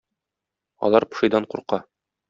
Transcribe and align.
Алар 0.89 1.07
пошидан 1.13 1.49
курка. 1.55 1.85